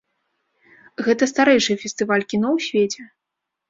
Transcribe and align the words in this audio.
Гэта 1.09 1.23
старэйшы 1.33 1.79
фестываль 1.85 2.29
кіно 2.35 2.49
ў 2.59 2.71
свеце. 2.71 3.01